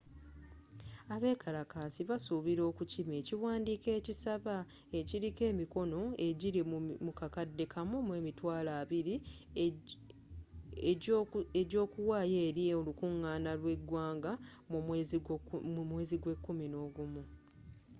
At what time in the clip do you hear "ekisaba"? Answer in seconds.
3.99-4.55